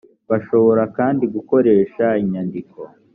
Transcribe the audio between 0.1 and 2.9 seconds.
bashobora kandi gukoresha inyandiko